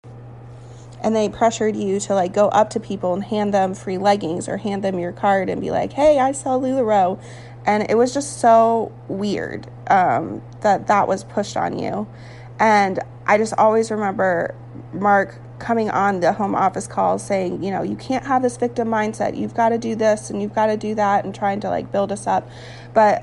[1.02, 4.48] And they pressured you to like go up to people and hand them free leggings
[4.48, 7.18] or hand them your card and be like hey i sell LuLaRoe
[7.66, 12.08] and it was just so weird um, that that was pushed on you
[12.58, 14.54] and i just always remember
[14.92, 18.88] Mark coming on the home office call saying, you know, you can't have this victim
[18.88, 19.36] mindset.
[19.36, 21.92] You've got to do this and you've got to do that and trying to like
[21.92, 22.48] build us up.
[22.92, 23.22] But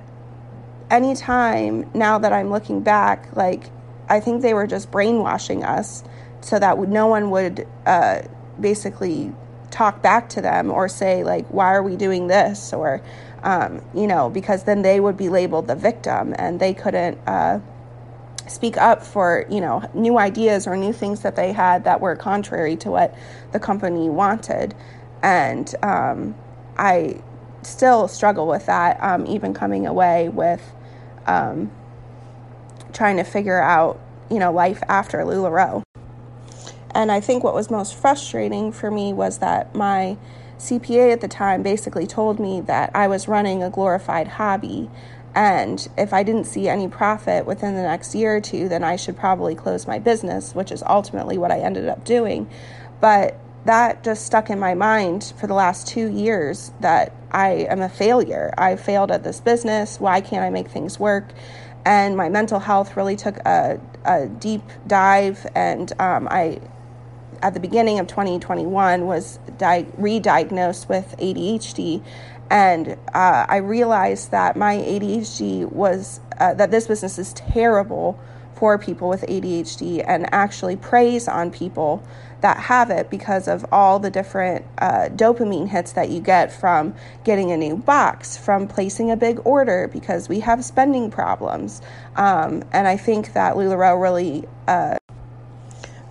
[0.89, 3.69] anytime now that I'm looking back, like
[4.07, 6.03] I think they were just brainwashing us
[6.39, 8.21] so that no one would uh,
[8.59, 9.33] basically
[9.71, 12.71] talk back to them or say like, why are we doing this?
[12.71, 13.01] Or,
[13.43, 17.17] um, you know, because then they would be labeled the victim and they couldn't.
[17.27, 17.59] Uh,
[18.49, 22.15] speak up for you know new ideas or new things that they had that were
[22.15, 23.13] contrary to what
[23.51, 24.73] the company wanted
[25.21, 26.35] and um,
[26.77, 27.19] i
[27.61, 30.61] still struggle with that um, even coming away with
[31.25, 31.69] um,
[32.93, 33.99] trying to figure out
[34.31, 35.83] you know life after lularoe
[36.91, 40.17] and i think what was most frustrating for me was that my
[40.57, 44.89] cpa at the time basically told me that i was running a glorified hobby
[45.37, 48.95] and if I didn't see any profit within the next year or two, then I
[48.95, 52.49] should probably close my business, which is ultimately what I ended up doing.
[52.99, 57.81] But that just stuck in my mind for the last two years that I am
[57.81, 58.51] a failure.
[58.57, 59.99] I failed at this business.
[59.99, 61.29] Why can't I make things work?
[61.85, 65.45] And my mental health really took a, a deep dive.
[65.53, 66.61] And um, I,
[67.41, 72.03] at the beginning of 2021, was di- re diagnosed with ADHD
[72.49, 78.19] and uh, I realized that my ADHD was uh, that this business is terrible
[78.55, 82.03] for people with ADHD and actually preys on people
[82.41, 86.93] that have it because of all the different uh, dopamine hits that you get from
[87.23, 91.81] getting a new box, from placing a big order because we have spending problems.
[92.15, 94.47] Um, and I think that LuLaRoe really.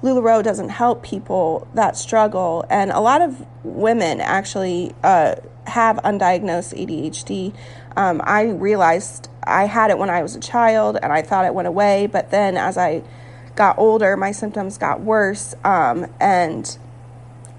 [0.06, 5.34] LuLaRoe doesn't help people that struggle, and a lot of women actually uh,
[5.66, 7.52] have undiagnosed ADHD.
[7.96, 11.54] Um, I realized I had it when I was a child and I thought it
[11.54, 13.02] went away, but then as I
[13.56, 15.54] got older, my symptoms got worse.
[15.64, 16.78] Um, and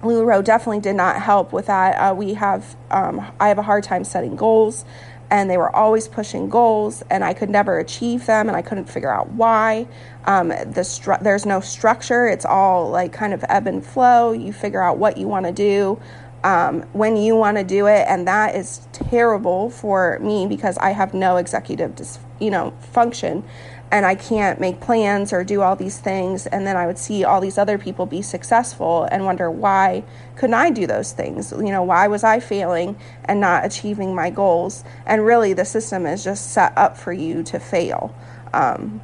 [0.02, 1.96] LuLaRoe definitely did not help with that.
[1.96, 4.86] Uh, we have, um, I have a hard time setting goals,
[5.30, 8.86] and they were always pushing goals, and I could never achieve them, and I couldn't
[8.86, 9.86] figure out why.
[10.24, 14.32] Um, the stru- there's no structure; it's all like kind of ebb and flow.
[14.32, 16.00] You figure out what you want to do
[16.44, 20.90] um, when you want to do it, and that is terrible for me because I
[20.90, 23.44] have no executive, dis- you know, function,
[23.90, 26.46] and I can't make plans or do all these things.
[26.46, 30.04] And then I would see all these other people be successful and wonder why
[30.36, 31.52] couldn't I do those things?
[31.52, 34.84] You know, why was I failing and not achieving my goals?
[35.06, 38.14] And really, the system is just set up for you to fail.
[38.52, 39.00] Um,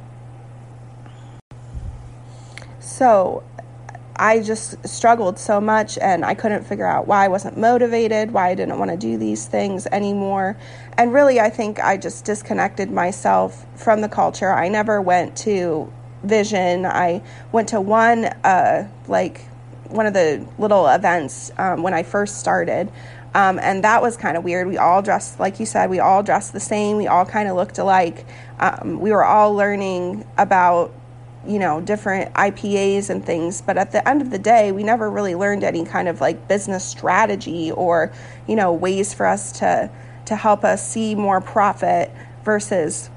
[2.79, 3.43] so
[4.17, 8.49] I just struggled so much and I couldn't figure out why I wasn't motivated, why
[8.49, 10.57] I didn't want to do these things anymore.
[10.97, 14.53] And really, I think I just disconnected myself from the culture.
[14.53, 15.91] I never went to
[16.23, 16.85] Vision.
[16.85, 19.41] I went to one, uh, like,
[19.89, 22.91] one of the little events um, when I first started.
[23.35, 24.67] Um, and that was kind of weird.
[24.67, 26.95] We all dressed, like you said, we all dressed the same.
[26.95, 28.25] We all kind of looked alike.
[28.59, 30.93] Um, we were all learning about
[31.47, 33.61] you know, different IPAs and things.
[33.61, 36.47] But at the end of the day, we never really learned any kind of like
[36.47, 38.11] business strategy or,
[38.47, 39.89] you know, ways for us to
[40.25, 42.11] to help us see more profit
[42.43, 43.09] versus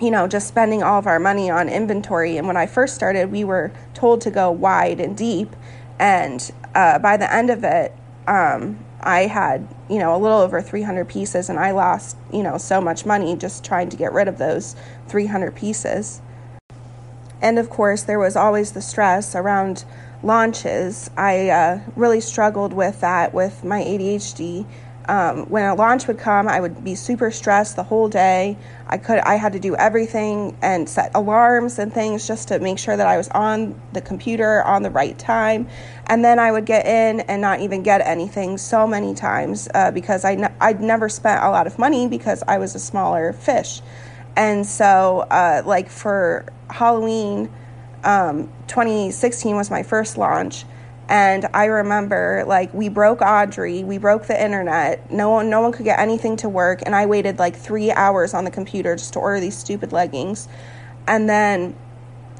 [0.00, 2.36] you know, just spending all of our money on inventory.
[2.36, 5.54] And when I first started, we were told to go wide and deep.
[6.00, 7.94] And uh, by the end of it,
[8.26, 12.58] um, I had, you know, a little over 300 pieces, and I lost, you know,
[12.58, 14.74] so much money just trying to get rid of those
[15.08, 16.20] 300 pieces.
[17.42, 19.84] And of course, there was always the stress around
[20.22, 21.10] launches.
[21.16, 24.64] I uh, really struggled with that with my ADHD.
[25.08, 28.56] Um, when a launch would come, I would be super stressed the whole day.
[28.86, 32.78] I could I had to do everything and set alarms and things just to make
[32.78, 35.66] sure that I was on the computer on the right time.
[36.06, 39.90] And then I would get in and not even get anything so many times uh,
[39.90, 43.32] because I n- I'd never spent a lot of money because I was a smaller
[43.32, 43.82] fish.
[44.36, 47.50] And so, uh, like for Halloween,
[48.04, 50.64] um, 2016 was my first launch,
[51.08, 55.10] And I remember like we broke Audrey, we broke the internet.
[55.12, 58.32] No one no one could get anything to work and I waited like 3 hours
[58.32, 60.48] on the computer just to order these stupid leggings.
[61.06, 61.74] And then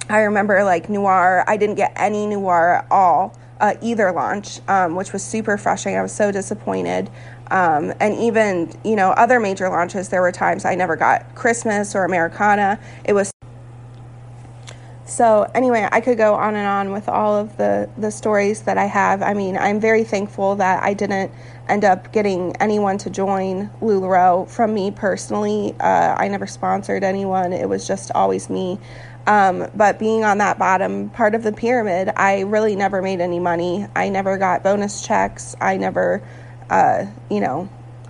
[0.08, 3.36] I remember like Noir, I didn't get any Noir at all.
[3.60, 5.98] Uh, either launch, um, which was super frustrating.
[5.98, 7.08] I was so disappointed.
[7.52, 11.94] Um, and even, you know, other major launches, there were times I never got Christmas
[11.94, 12.80] or Americana.
[13.04, 13.30] It was
[15.04, 18.78] so anyway, I could go on and on with all of the the stories that
[18.78, 19.20] I have.
[19.20, 21.30] I mean, I'm very thankful that I didn't
[21.68, 25.74] end up getting anyone to join LuLaRoe from me personally.
[25.78, 27.52] Uh, I never sponsored anyone.
[27.52, 28.78] It was just always me.
[29.26, 33.38] Um, but being on that bottom part of the pyramid, I really never made any
[33.38, 33.86] money.
[33.94, 35.54] I never got bonus checks.
[35.60, 36.22] I never,
[36.70, 37.68] uh, you know,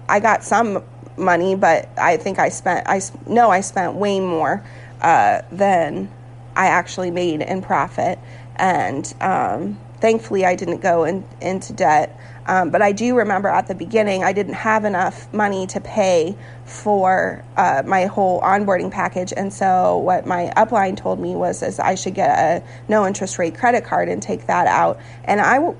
[0.08, 0.82] I got some
[1.16, 4.64] money, but I think I spent, I know I spent way more
[5.00, 6.10] uh, than
[6.56, 8.18] I actually made in profit.
[8.56, 12.18] And um, thankfully, I didn't go in, into debt.
[12.46, 16.36] Um, but I do remember at the beginning, I didn't have enough money to pay
[16.64, 19.32] for uh, my whole onboarding package.
[19.36, 23.38] And so, what my upline told me was is I should get a no interest
[23.38, 24.98] rate credit card and take that out.
[25.24, 25.72] And I,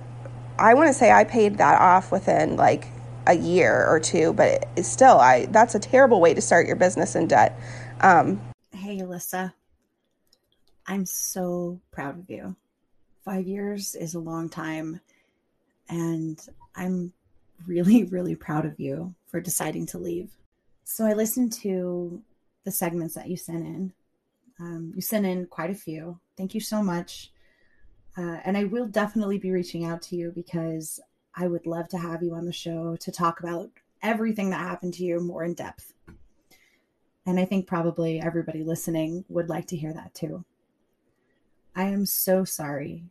[0.62, 2.86] I want to say I paid that off within like
[3.26, 6.76] a year or two, but it's still, I that's a terrible way to start your
[6.76, 7.58] business in debt.
[8.00, 8.40] Um,
[8.70, 9.52] hey, Alyssa,
[10.86, 12.54] I'm so proud of you.
[13.24, 15.00] Five years is a long time.
[15.88, 16.38] And
[16.76, 17.12] I'm
[17.66, 20.30] really, really proud of you for deciding to leave.
[20.84, 22.22] So I listened to
[22.62, 23.92] the segments that you sent in.
[24.60, 26.20] Um, you sent in quite a few.
[26.36, 27.31] Thank you so much.
[28.16, 31.00] Uh, and I will definitely be reaching out to you because
[31.34, 33.70] I would love to have you on the show to talk about
[34.02, 35.94] everything that happened to you more in depth.
[37.24, 40.44] And I think probably everybody listening would like to hear that too.
[41.74, 43.04] I am so sorry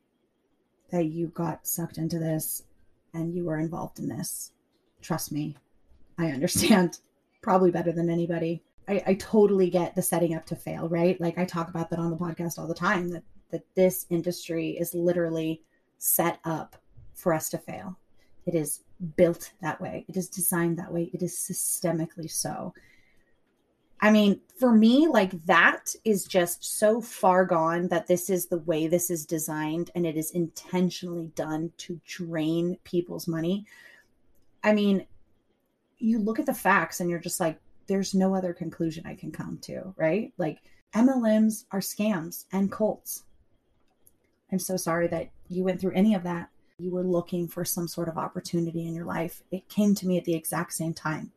[0.92, 2.64] that you got sucked into this
[3.14, 4.52] and you were involved in this.
[5.02, 5.58] Trust me,
[6.18, 7.00] I understand
[7.42, 8.62] probably better than anybody.
[8.88, 11.20] I, I totally get the setting up to fail, right?
[11.20, 14.72] Like I talk about that on the podcast all the time that that this industry
[14.72, 15.62] is literally
[15.98, 16.76] set up
[17.14, 17.98] for us to fail.
[18.46, 18.82] It is
[19.16, 20.06] built that way.
[20.08, 21.10] It is designed that way.
[21.14, 22.74] It is systemically so.
[24.04, 28.58] I mean, for me, like that is just so far gone that this is the
[28.58, 33.66] way this is designed and it is intentionally done to drain people's money.
[34.64, 35.06] I mean,
[36.00, 39.32] you look at the facts and you're just like, there's no other conclusion I can
[39.32, 40.34] come to, right?
[40.38, 40.60] Like
[40.96, 43.24] MLMs are scams and cults.
[44.52, 46.50] I'm so sorry that you went through any of that.
[46.78, 49.44] You were looking for some sort of opportunity in your life.
[49.52, 51.32] It came to me at the exact same time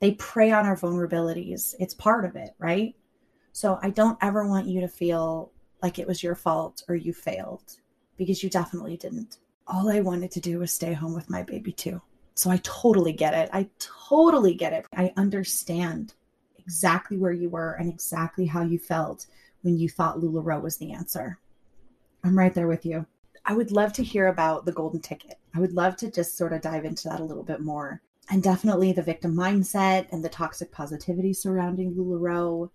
[0.00, 1.74] they prey on our vulnerabilities.
[1.78, 2.94] It's part of it, right?
[3.52, 7.12] So I don't ever want you to feel like it was your fault or you
[7.12, 7.76] failed
[8.16, 9.38] because you definitely didn't.
[9.66, 12.00] All I wanted to do was stay home with my baby too.
[12.34, 13.50] So I totally get it.
[13.52, 14.86] I totally get it.
[14.96, 16.14] I understand
[16.58, 19.26] exactly where you were and exactly how you felt
[19.62, 21.38] when you thought LuLaRoe was the answer.
[22.24, 23.06] I'm right there with you.
[23.44, 25.38] I would love to hear about the golden ticket.
[25.54, 28.42] I would love to just sort of dive into that a little bit more and
[28.42, 32.70] definitely the victim mindset and the toxic positivity surrounding LuLaRoe.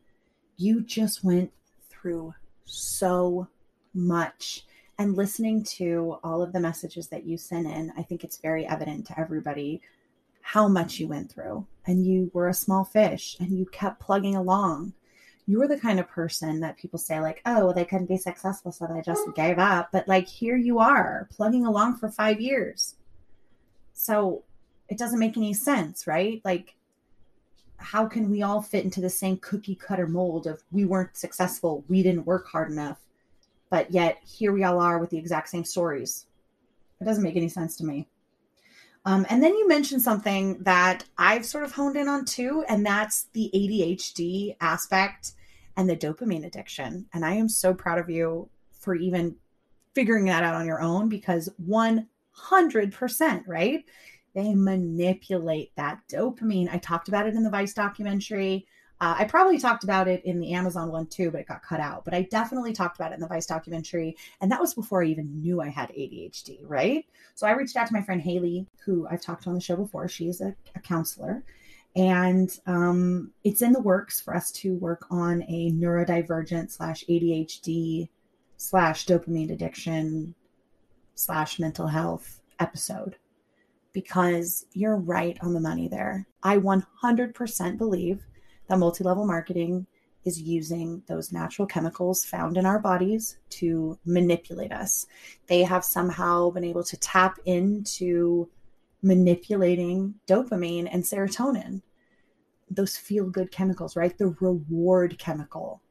[0.57, 1.51] You just went
[1.89, 2.33] through
[2.65, 3.47] so
[3.93, 4.65] much.
[4.97, 8.65] And listening to all of the messages that you sent in, I think it's very
[8.65, 9.81] evident to everybody
[10.41, 11.65] how much you went through.
[11.85, 14.93] And you were a small fish and you kept plugging along.
[15.47, 18.71] You were the kind of person that people say, like, oh, they couldn't be successful,
[18.71, 19.35] so they just mm.
[19.35, 19.89] gave up.
[19.91, 22.95] But like, here you are plugging along for five years.
[23.93, 24.43] So
[24.89, 26.41] it doesn't make any sense, right?
[26.43, 26.75] Like,
[27.77, 31.83] how can we all fit into the same cookie cutter mold of we weren't successful,
[31.87, 32.99] we didn't work hard enough,
[33.69, 36.25] but yet here we all are with the exact same stories?
[36.99, 38.07] It doesn't make any sense to me.
[39.05, 42.85] Um, and then you mentioned something that I've sort of honed in on too, and
[42.85, 45.33] that's the ADHD aspect
[45.77, 47.05] and the dopamine addiction.
[47.13, 49.35] And I am so proud of you for even
[49.93, 53.85] figuring that out on your own because 100%, right?
[54.35, 56.69] they manipulate that dopamine.
[56.71, 58.67] I talked about it in the Vice documentary.
[59.01, 61.81] Uh, I probably talked about it in the Amazon one too, but it got cut
[61.81, 62.05] out.
[62.05, 64.15] But I definitely talked about it in the Vice documentary.
[64.39, 67.05] And that was before I even knew I had ADHD, right?
[67.33, 70.07] So I reached out to my friend Haley, who I've talked on the show before.
[70.07, 71.43] She's a, a counselor.
[71.97, 78.09] And um, it's in the works for us to work on a neurodivergent slash ADHD
[78.57, 80.35] slash dopamine addiction
[81.15, 83.17] slash mental health episode
[83.93, 86.27] because you're right on the money there.
[86.43, 88.25] I 100% believe
[88.67, 89.85] that multi level marketing
[90.25, 95.05] is using those natural chemicals found in our bodies to manipulate us.
[95.47, 98.49] They have somehow been able to tap into
[99.03, 101.81] manipulating dopamine and serotonin,
[102.69, 104.17] those feel good chemicals, right?
[104.17, 105.81] The reward chemical.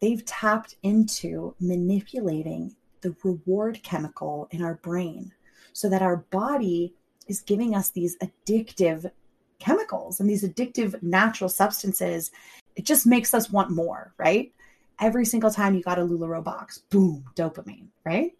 [0.00, 5.32] They've tapped into manipulating the reward chemical in our brain
[5.72, 6.94] so that our body
[7.28, 9.10] is giving us these addictive
[9.58, 12.30] chemicals and these addictive natural substances
[12.76, 14.52] it just makes us want more, right?
[15.00, 18.32] Every single time you got a LuLaRoe box, boom, dopamine, right?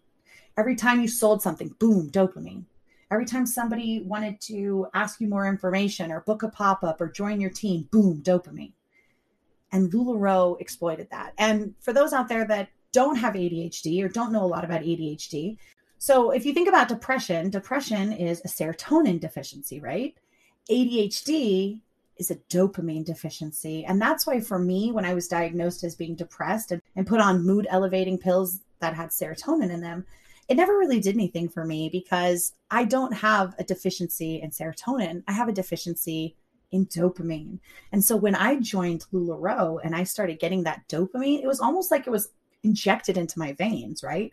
[0.57, 2.63] Every time you sold something, boom, dopamine.
[3.11, 7.09] Every time somebody wanted to ask you more information or book a pop up or
[7.09, 8.73] join your team, boom, dopamine.
[9.71, 11.33] And LuLaRoe exploited that.
[11.37, 14.81] And for those out there that don't have ADHD or don't know a lot about
[14.81, 15.57] ADHD,
[15.99, 20.15] so if you think about depression, depression is a serotonin deficiency, right?
[20.69, 21.79] ADHD
[22.17, 23.85] is a dopamine deficiency.
[23.85, 27.21] And that's why, for me, when I was diagnosed as being depressed and, and put
[27.21, 30.05] on mood elevating pills that had serotonin in them,
[30.47, 35.23] it never really did anything for me because I don't have a deficiency in serotonin.
[35.27, 36.35] I have a deficiency
[36.71, 37.59] in dopamine.
[37.91, 41.91] And so when I joined LuLaRoe and I started getting that dopamine, it was almost
[41.91, 42.29] like it was
[42.63, 44.31] injected into my veins, right?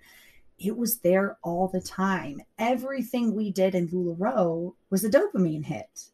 [0.59, 2.41] It was there all the time.
[2.59, 6.11] Everything we did in LuLaRoe was a dopamine hit.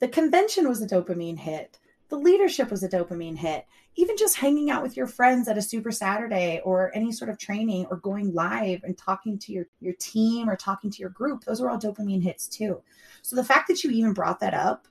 [0.00, 1.78] The convention was a dopamine hit.
[2.08, 3.66] The leadership was a dopamine hit.
[3.96, 7.38] Even just hanging out with your friends at a super Saturday or any sort of
[7.38, 11.44] training or going live and talking to your, your team or talking to your group,
[11.44, 12.80] those are all dopamine hits too.
[13.22, 14.86] So the fact that you even brought that up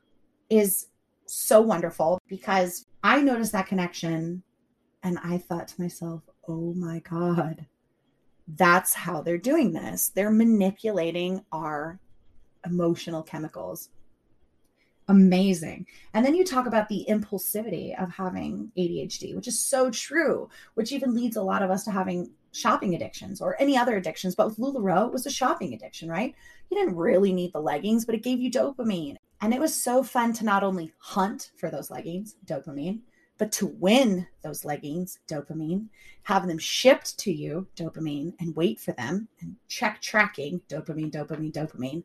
[0.50, 0.88] is
[1.26, 4.44] so wonderful because I noticed that connection
[5.04, 7.66] and I thought to myself, oh my God,
[8.48, 10.10] that's how they're doing this.
[10.10, 12.00] They're manipulating our
[12.66, 13.90] emotional chemicals
[15.08, 15.86] amazing.
[16.14, 20.92] And then you talk about the impulsivity of having ADHD, which is so true, which
[20.92, 24.36] even leads a lot of us to having shopping addictions or any other addictions.
[24.36, 26.36] But with LuLaRoe, it was a shopping addiction, right?
[26.70, 29.16] You didn't really need the leggings, but it gave you dopamine.
[29.42, 33.00] And it was so fun to not only hunt for those leggings, dopamine,
[33.38, 35.88] but to win those leggings, dopamine,
[36.24, 41.54] have them shipped to you, dopamine, and wait for them and check tracking, dopamine, dopamine,
[41.54, 42.04] dopamine,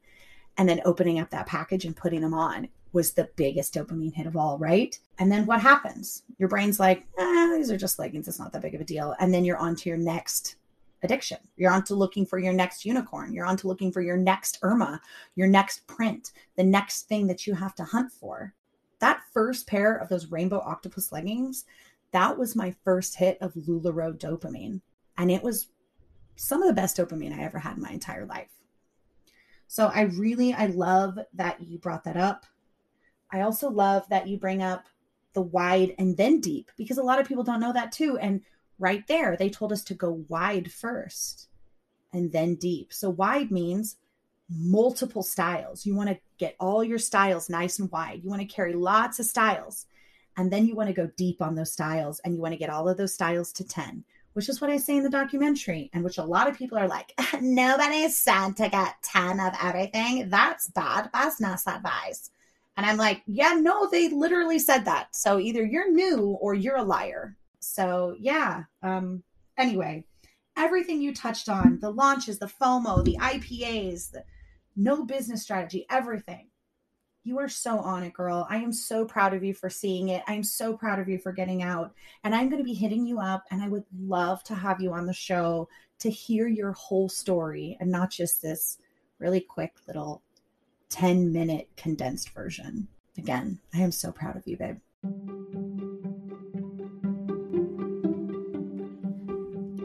[0.59, 4.27] and then opening up that package and putting them on was the biggest dopamine hit
[4.27, 4.99] of all, right?
[5.19, 6.25] And then what happens?
[6.39, 8.29] Your brain's like, ah, these are just leggings.
[8.29, 9.15] It's not that big of a deal.
[9.19, 10.57] And then you're on to your next
[11.03, 11.39] addiction.
[11.57, 13.33] You're on to looking for your next unicorn.
[13.33, 15.01] You're on to looking for your next Irma,
[15.35, 18.55] your next print, the next thing that you have to hunt for.
[19.01, 21.65] That first pair of those rainbow octopus leggings,
[22.13, 24.81] that was my first hit of LuLaRoe dopamine.
[25.19, 25.69] And it was
[26.37, 28.51] some of the best dopamine I ever had in my entire life.
[29.67, 32.45] So I really, I love that you brought that up.
[33.33, 34.87] I also love that you bring up
[35.33, 38.19] the wide and then deep because a lot of people don't know that too.
[38.19, 38.43] And
[38.79, 41.49] right there, they told us to go wide first
[42.13, 42.93] and then deep.
[42.93, 43.97] So wide means
[44.51, 45.87] multiple styles.
[45.87, 48.21] You want to get all your styles nice and wide.
[48.23, 49.87] You want to carry lots of styles.
[50.37, 52.71] And then you want to go deep on those styles and you want to get
[52.71, 56.03] all of those styles to 10, which is what I say in the documentary, and
[56.03, 60.29] which a lot of people are like, nobody's said to get 10 of everything.
[60.31, 62.31] That's bad business advice.
[62.77, 65.15] And I'm like, yeah, no, they literally said that.
[65.15, 67.37] So either you're new or you're a liar.
[67.61, 68.65] So yeah.
[68.83, 69.23] Um,
[69.59, 70.05] anyway,
[70.57, 74.25] everything you touched on, the launches, the FOMO, the IPAs, the
[74.75, 76.49] no business strategy, everything.
[77.25, 78.47] You are so on it, girl.
[78.51, 80.25] I am so proud of you for seeing it.
[80.27, 81.95] I am so proud of you for getting out.
[82.25, 83.45] And I'm going to be hitting you up.
[83.51, 85.69] And I would love to have you on the show
[86.01, 88.79] to hear your whole story and not just this
[89.21, 90.23] really quick little
[90.93, 92.89] 10 minute condensed version.
[93.19, 94.77] Again, I am so proud of you, babe.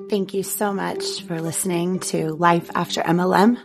[0.10, 3.58] Thank you so much for listening to Life After MLM.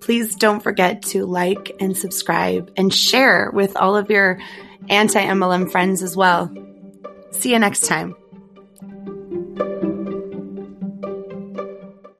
[0.00, 4.38] Please don't forget to like and subscribe and share with all of your
[4.88, 6.52] anti MLM friends as well.
[7.32, 8.16] See you next time.